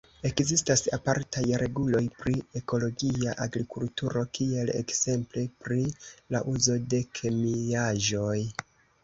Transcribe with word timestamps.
Ekzistas 0.27 0.81
apartaj 0.95 1.43
reguloj 1.63 2.01
pri 2.21 2.33
ekologia 2.59 3.35
agrikulturo, 3.45 4.25
kiel 4.39 4.73
ekzemple 4.79 5.45
pri 5.67 5.79
la 6.37 6.43
uzo 6.55 6.81
de 6.97 7.05
kemiaĵoj. 7.21 8.37